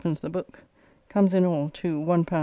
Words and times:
the 0.03 0.29
book, 0.31 0.63
comes 1.09 1.31
in 1.33 1.45
all 1.45 1.69
to 1.75 1.99
L1 1.99 2.25
3s. 2.25 2.39